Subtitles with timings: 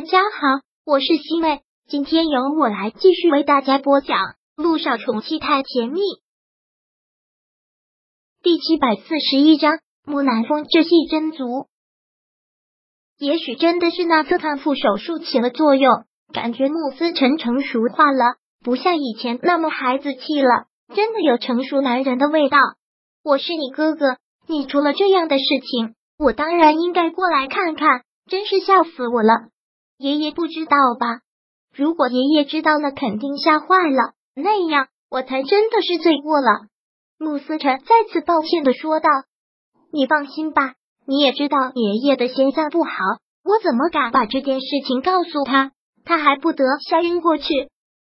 [0.00, 4.16] 大家好，我是西妹，今天由我来继续为大家播讲
[4.56, 6.00] 《路上宠妻太甜蜜》
[8.42, 9.78] 第七百四十一章。
[10.06, 11.68] 木南风这戏真足，
[13.18, 20.64] 也许真的是那次康复手术起了作用，感觉穆斯成成熟化了，不像以前那么孩子气了，
[20.94, 22.56] 真的有成熟男人的味道。
[23.22, 29.50] 我是你哥哥，你出了这样的事情，我当然应该过来看看，真是笑死我了。
[30.00, 31.20] 爷爷不知道吧？
[31.76, 34.14] 如果爷爷知道了，肯定吓坏了。
[34.34, 36.68] 那样我才真的是罪过了。
[37.18, 39.10] 穆思辰再次抱歉的说道
[39.92, 40.72] ：“你放心吧，
[41.06, 42.90] 你也知道爷爷的心脏不好，
[43.44, 45.72] 我怎么敢把这件事情告诉他？
[46.02, 47.44] 他还不得吓晕过去？”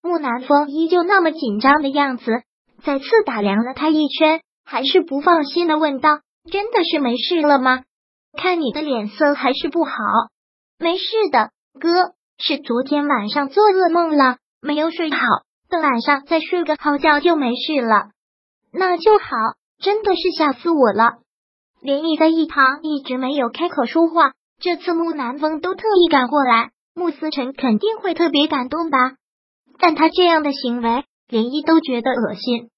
[0.00, 2.44] 木南风依旧那么紧张的样子，
[2.82, 6.20] 再次打量了他一圈，还是不放心的问道
[6.50, 7.82] ：“真的是没事了吗？
[8.38, 9.92] 看你的脸色还是不好。
[10.80, 11.88] ”“没事的。”哥
[12.38, 15.18] 是昨天晚上做噩梦了，没有睡好，
[15.68, 18.10] 等晚上再睡个好觉就没事了。
[18.72, 19.26] 那就好，
[19.78, 21.18] 真的是吓死我了。
[21.80, 28.98] 连毅在一旁一直没有开口说话，这次木南风都特意赶过来，穆思成肯定会特别感动吧？
[29.78, 32.70] 但他这样的行为，连毅都觉得恶心。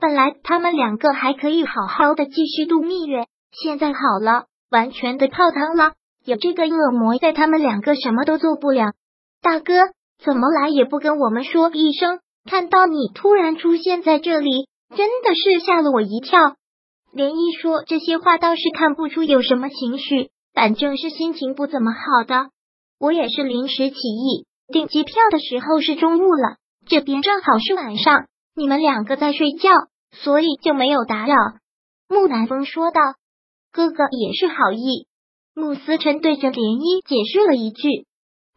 [0.00, 5.92] 本来他们两个还可以好好的继续度蜜月，现在好了，完全的泡汤了。
[6.24, 8.92] 有这个恶魔在，他们两个什么都做不了。
[9.40, 9.74] 大哥，
[10.24, 12.20] 怎么来也不跟我们说一声？
[12.48, 16.40] 看到你突然出现在这里，真的是吓了我一跳。
[17.12, 22.50] 连一说这些话，倒是看不出有什么情绪，反正是心情不怎么好的。
[22.98, 26.56] 我也是临时起意，订机票的时候是中午了，
[26.86, 29.70] 这边正好是晚上，你们两个在睡觉，
[30.12, 31.34] 所以就没有打扰。
[32.08, 33.00] 木南风说道
[33.72, 35.06] ：“哥哥也是好意。”
[35.54, 38.06] 穆思辰对着涟漪解释了一句，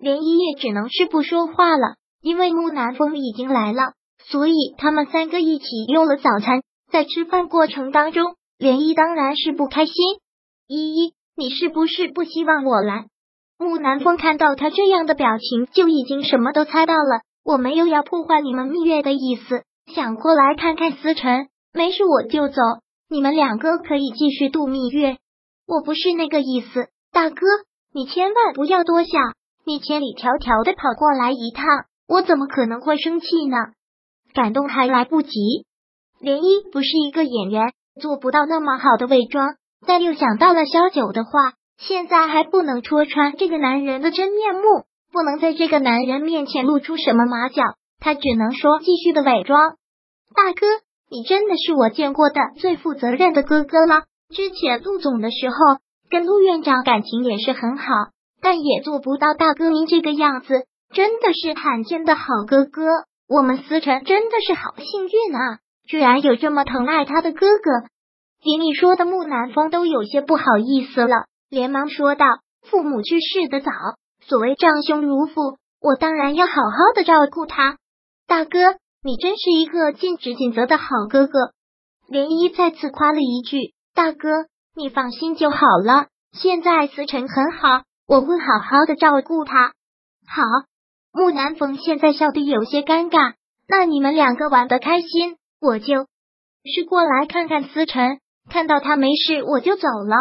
[0.00, 3.92] 涟漪也只能是不说话了，因为木南风已经来了，
[4.24, 6.62] 所以他们三个一起用了早餐。
[6.90, 9.94] 在吃饭过程当中，涟漪当然是不开心。
[10.66, 13.06] 依依，你是不是不希望我来？
[13.56, 17.20] 木南风看到他这样的表情，就已经什么都猜到了。
[17.44, 19.62] 我没有要破坏你们蜜月的意思，
[19.94, 22.60] 想过来看看思辰，没事我就走，
[23.08, 25.18] 你们两个可以继续度蜜月。
[25.70, 27.46] 我不是那个意思，大哥，
[27.94, 29.22] 你千万不要多想。
[29.64, 31.64] 你千里迢迢的跑过来一趟，
[32.08, 33.56] 我怎么可能会生气呢？
[34.34, 35.30] 感动还来不及。
[36.20, 39.54] 涟漪不是一个演员，做不到那么好的伪装。
[39.86, 44.62] 但又想到了萧九的话，现在还不能戳穿这个男人的真面目，
[45.12, 47.62] 不能在这个男人面前露出什么马脚，
[48.00, 49.76] 他只能说继续的伪装。
[50.34, 50.66] 大哥，
[51.08, 54.02] 你真的是我见过的最负责任的哥哥了。
[54.32, 55.56] 之前陆总的时候，
[56.08, 57.84] 跟陆院长感情也是很好，
[58.40, 62.82] 但也做不到大哥您这个样子，真的是罕见的好哥哥。
[63.28, 67.70] 我们思辰真的是好幸运啊，居然有这么疼爱他的哥哥。
[68.40, 72.26] 听你说的木南风都有些不好意思了，连忙说道
[72.70, 73.70] ：“父母去世的早，
[74.26, 77.76] 所谓长兄如父，我当然要好好的照顾他。
[78.26, 78.58] 大哥，
[79.02, 81.32] 你真是一个尽职尽责的好哥哥。”
[82.08, 83.74] 涟漪再次夸了一句。
[84.00, 86.06] 大哥，你放心就好了。
[86.32, 89.74] 现在思辰很好，我会好好的照顾他。
[90.26, 90.42] 好，
[91.12, 93.34] 木南风现在笑得有些尴尬。
[93.68, 96.06] 那你们两个玩的开心，我就
[96.64, 100.16] 是过来看看思辰，看到他没事我就走了。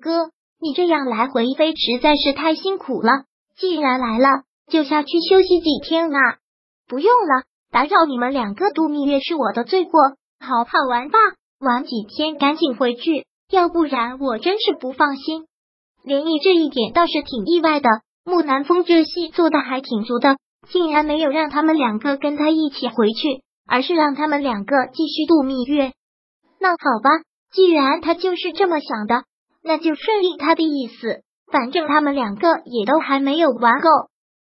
[0.00, 3.24] 哥，你这样来回飞实在是太辛苦了。
[3.56, 6.36] 既然来了，就下去休息几天啊。
[6.86, 7.42] 不用了，
[7.72, 10.00] 打扰你们两个度蜜月是我的罪过。
[10.38, 11.18] 好好玩吧。
[11.60, 15.44] 玩几天，赶紧回去，要不然我真是不放心。
[16.02, 17.90] 连毅这一点倒是挺意外的，
[18.24, 20.38] 木南风这戏做的还挺足的，
[20.72, 25.92] 竟然没有让他们两个跟他一起回去，而是让他们两个继续度蜜月。
[26.58, 27.10] 那好吧，
[27.52, 29.24] 既然他就是这么想的，
[29.62, 31.22] 那就顺应他的意思。
[31.52, 33.88] 反正他们两个也都还没有玩够。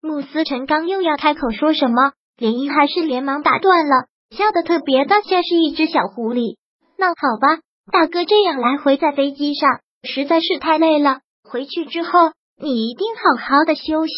[0.00, 6.56] 慕思辰刚又要开口说什么，连毅还是连忙打断了，笑得特别的像是一只小狐狸。
[6.96, 7.60] 那好吧，
[7.92, 11.20] 大哥这样来回在飞机上实在是太累了。
[11.42, 12.10] 回去之后
[12.58, 14.14] 你一定好好的休息。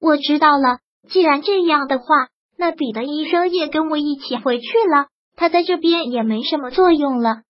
[0.00, 0.78] 我知道了。
[1.08, 2.04] 既然这样的话，
[2.58, 5.06] 那彼得医生也跟我一起回去了。
[5.34, 7.42] 他在这边也没什么作用了。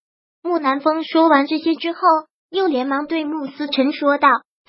[0.43, 1.99] 木南风说完这些之后，
[2.49, 4.29] 又连忙对穆思辰说道：“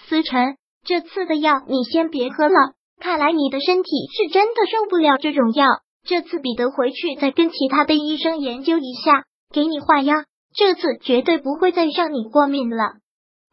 [0.10, 2.74] 思辰，这次的药你先别喝了。
[3.00, 5.68] 看来你的身体是真的受不了这种药。
[6.04, 12.94] 这次彼得回去再跟其他的医生研究一下。”给你换药，这次绝对不会再让你过敏了。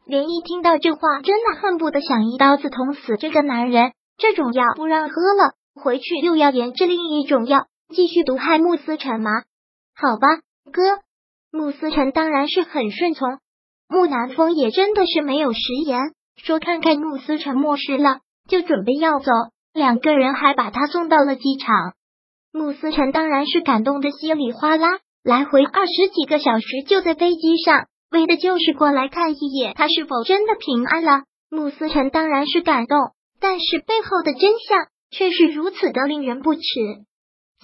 [0.05, 3.91] 连一听到这话，真的恨不得想一刀子捅死这个男人。
[4.17, 9.31] 这种药不让喝了，回去又要研制另一种药，继续毒害穆思辰吗？
[9.95, 10.27] 好吧，
[10.71, 10.99] 哥。
[11.51, 13.39] 穆思辰当然是很顺从。
[13.87, 15.99] 穆南风也真的是没有食言，
[16.37, 19.31] 说看看穆思辰没事了，就准备要走。
[19.73, 21.93] 两个人还把他送到了机场。
[22.51, 27.87] 穆思辰当然是感动的稀里哗啦，来回二十几个小时就在飞机上。
[28.11, 31.23] 为的就是过来看一眼他是否真的平安了。
[31.51, 32.97] 穆思辰当然是感动，
[33.39, 36.61] 但是背后的真相却是如此的令人不齿。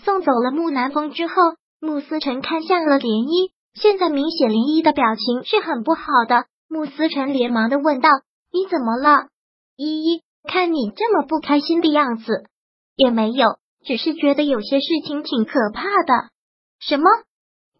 [0.03, 1.33] 送走了穆南风之后，
[1.79, 6.45] 穆思辰看向了涟漪，现在明显涟漪的表情是很不好的。
[6.67, 8.09] 穆思辰连忙的问道
[8.53, 9.29] ：“你怎么了？
[9.75, 12.45] 依依，看你这么不开心的样子，
[12.95, 16.29] 也没有，只是觉得有些事情挺可怕的。”
[16.79, 17.05] 什么？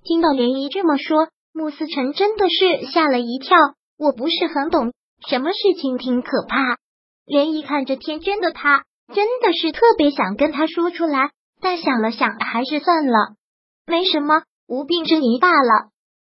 [0.05, 1.27] 听到涟漪这么说。
[1.51, 3.57] 穆思成真的是吓了一跳，
[3.97, 4.91] 我不是很懂
[5.25, 6.57] 什么事情挺可怕。
[7.25, 11.31] 涟漪看着天真的他，真的是特别想跟他说出来，
[11.61, 13.35] 但想了想还是算了，
[13.87, 15.89] 没什么，无病呻吟罢了。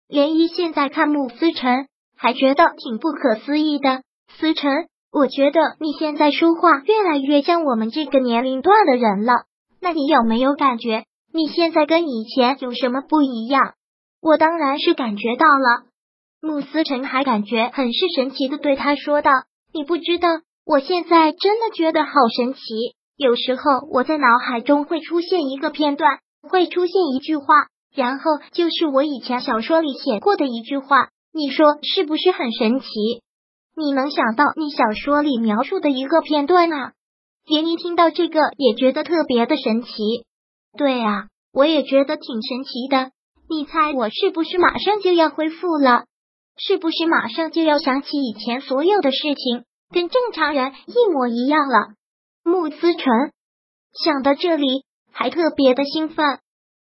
[0.10, 1.88] 涟漪现在看穆思成
[2.18, 4.04] 还觉得挺不可思议的。
[4.38, 4.69] 思成，
[5.10, 9.46] 我觉得你现在说话越来越像我们这个年龄段的人了。
[9.80, 13.74] 那你有没有感觉你现在跟以前有什么不一样？
[14.21, 15.88] 我当然是感觉到了，
[16.39, 19.31] 慕思成还感觉很是神奇的对他说道
[19.74, 20.30] ：“你不知道，
[20.63, 22.59] 我现在真的觉得好神奇。
[23.18, 27.45] 有时候我在脑海中会出现一个片段，会出现一句话，
[27.95, 31.09] 然后就是我以前小说里写过的一句话。
[31.33, 32.85] 你说是不是很神奇？
[33.75, 36.91] 你能想到你小说里描述的一个片段啊？”
[37.50, 39.89] 连妮听到这个也觉得特别的神奇。
[40.78, 43.12] 对啊，我也觉得挺神奇的。
[43.50, 46.06] 你猜我是不是马上就要恢复了？
[46.58, 51.94] 是不是马上就要想起以前所有的事情，跟正常人一模一样了？
[52.44, 53.31] 穆思纯
[54.04, 56.40] 想到这里，还特别的兴奋。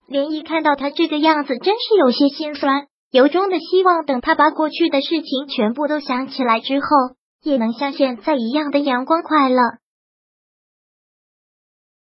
[0.09, 6.87] 连一看到他这个样子，真是有些心酸，由衷的希望等他把过去的事情全部都想起来之后，
[7.43, 9.61] 也能像现在一样的阳光快乐。